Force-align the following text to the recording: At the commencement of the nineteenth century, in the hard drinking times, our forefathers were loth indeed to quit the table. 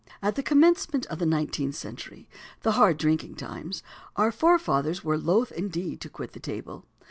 At 0.19 0.33
the 0.33 0.41
commencement 0.41 1.05
of 1.11 1.19
the 1.19 1.27
nineteenth 1.27 1.75
century, 1.75 2.21
in 2.27 2.27
the 2.63 2.71
hard 2.71 2.97
drinking 2.97 3.35
times, 3.35 3.83
our 4.15 4.31
forefathers 4.31 5.03
were 5.03 5.15
loth 5.15 5.51
indeed 5.51 6.01
to 6.01 6.09
quit 6.09 6.31
the 6.33 6.39
table. 6.39 6.87